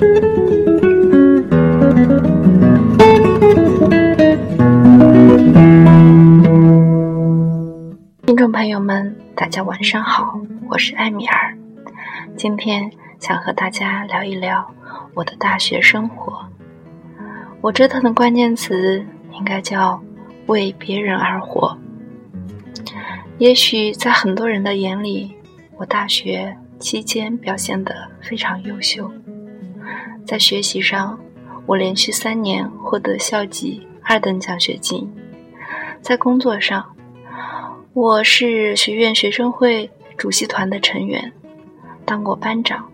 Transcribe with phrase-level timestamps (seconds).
[0.00, 0.08] 听
[8.34, 10.40] 众朋友们，大家晚上好，
[10.70, 11.54] 我是艾米尔，
[12.34, 14.72] 今天想和大家聊一聊
[15.12, 16.46] 我的大学生活。
[17.60, 20.02] 我折腾的关键词应该叫
[20.48, 21.76] “为别人而活”。
[23.36, 25.36] 也许在很多人的眼里，
[25.76, 29.12] 我大学期间表现得非常优秀，
[30.30, 31.18] 在学习上，
[31.66, 35.04] 我连续三年获得校级二等奖学金；
[36.00, 36.88] 在工作上，
[37.94, 41.32] 我是学院学生会主席团的成员，
[42.04, 42.88] 当过班长。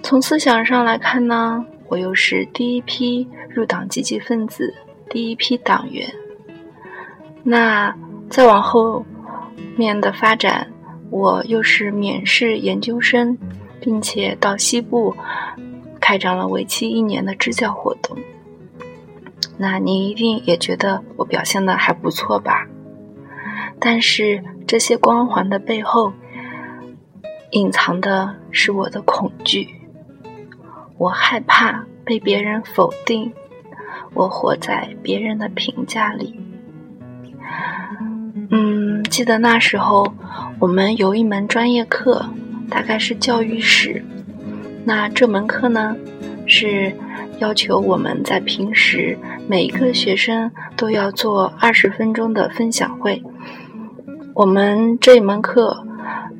[0.00, 4.72] 从思想上来看呢，我又是第一批入党积极分子，
[5.10, 6.08] 第一批党员。
[7.42, 7.92] 那。
[8.28, 9.04] 再往后
[9.76, 10.68] 面的发展，
[11.10, 13.38] 我又是免试研究生，
[13.80, 15.14] 并且到西部
[16.00, 18.16] 开展了为期一年的支教活动。
[19.58, 22.66] 那你一定也觉得我表现的还不错吧？
[23.78, 26.12] 但是这些光环的背后，
[27.50, 29.68] 隐藏的是我的恐惧。
[30.98, 33.32] 我害怕被别人否定，
[34.14, 36.40] 我活在别人的评价里。
[38.50, 40.14] 嗯，记得那时候
[40.58, 42.30] 我们有一门专业课，
[42.70, 44.04] 大概是教育史。
[44.88, 45.96] 那这门课呢，
[46.46, 46.94] 是
[47.40, 53.20] 要求我们在平时每一个学生都要做二十分钟的分享会。
[54.32, 55.84] 我们这门课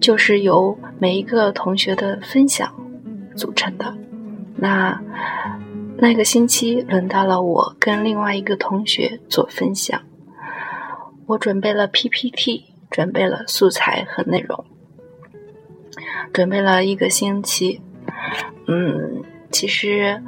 [0.00, 2.72] 就是由每一个同学的分享
[3.34, 3.92] 组成的。
[4.54, 5.00] 那
[5.98, 10.00] 那个星期轮到了我跟另外一个同学做分享。
[11.26, 14.64] 我准备了 PPT，准备了素材和内容，
[16.32, 17.80] 准备了一个星期。
[18.66, 20.22] 嗯，其实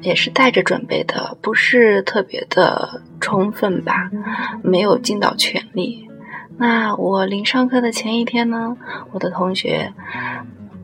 [0.00, 4.10] 也是带着准备的，不是特别的充分吧，
[4.62, 6.08] 没有尽到全力。
[6.58, 8.76] 那我临上课的前一天呢，
[9.12, 9.92] 我的同学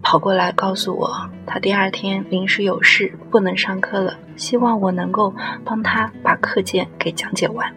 [0.02, 5.34] 跑过来告诉我，他第二天临时有事不能上课了，希望我能够
[5.64, 7.72] 帮他把课件给讲解完。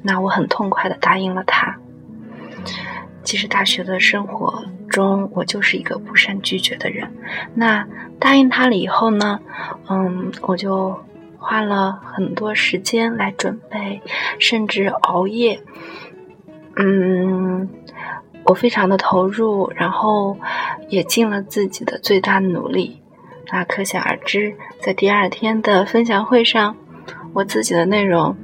[0.00, 1.76] 那我很痛快的答应了他。
[3.24, 7.12] 其实大学的生活中，我就是一个不善拒绝的人。
[7.54, 7.86] 那
[8.18, 9.40] 答应他了以后呢，
[9.88, 10.98] 嗯，我就
[11.38, 14.02] 花了很多时间来准备，
[14.38, 15.60] 甚至熬夜。
[16.76, 17.68] 嗯，
[18.44, 20.38] 我非常的投入，然后
[20.88, 23.02] 也尽了自己的最大努力。
[23.50, 26.76] 那可想而知，在第二天的分享会上，
[27.32, 28.36] 我自己的内容。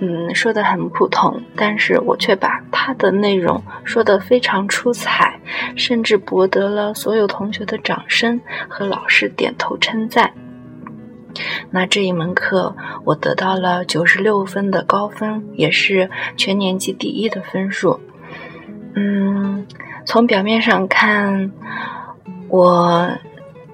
[0.00, 5.40] 嗯，说的很普通，但是我却把他的内容说得非常出彩，
[5.74, 10.30] 甚至博得了所有同学的掌声和老师点头称赞。
[11.70, 17.98] 那这一门课我得到了九十六分的高分，也是全年级第一的分数。
[18.94, 19.66] 嗯，
[20.04, 21.50] 从表面上看，
[22.48, 23.08] 我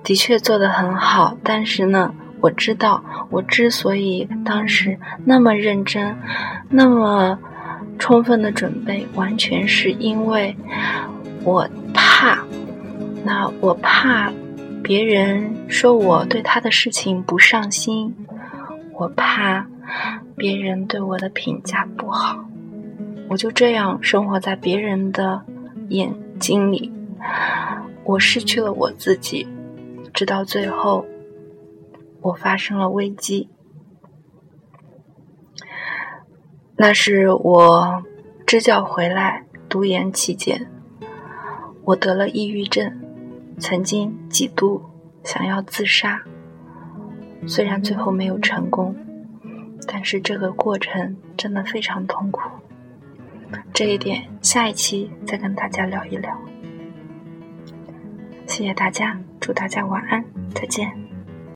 [0.05, 2.15] 的确做得很好，但是呢。
[2.43, 6.17] 我知道，我之所以当时那么认真，
[6.71, 7.39] 那么
[8.01, 10.57] 充分的准备，完全是因为
[11.45, 12.45] 我怕。
[13.23, 14.33] 那我怕
[14.83, 18.13] 别人说我对他的事情不上心，
[18.95, 19.65] 我怕
[20.35, 22.45] 别人对我的评价不好，
[23.29, 25.43] 我就这样生活在别人的
[25.91, 26.91] 眼睛里，
[28.05, 29.47] 我失去了我自己，
[30.13, 31.07] 直到最后。
[32.23, 33.49] 我发生了危机，
[36.83, 38.03] 那是我
[38.47, 40.67] 支教回来读研期间，
[41.85, 42.91] 我得了抑郁症，
[43.59, 44.83] 曾经几度
[45.23, 46.23] 想要自杀，
[47.47, 48.97] 虽然最后没有成功，
[49.87, 52.41] 但是这个过程真的非常痛苦。
[53.75, 56.35] 这一点下一期再跟大家聊一聊。
[58.47, 60.25] 谢谢大家，祝大家晚安，
[60.55, 61.10] 再见。